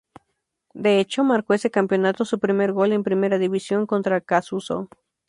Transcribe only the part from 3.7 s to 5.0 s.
contra Acassuso.